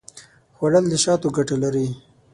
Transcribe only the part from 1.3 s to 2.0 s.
ګټه لري